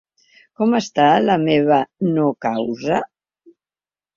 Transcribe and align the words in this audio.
Com 0.61 0.71
està 0.77 1.05
la 1.25 1.35
meva 1.43 1.79
no-causa? 2.17 2.99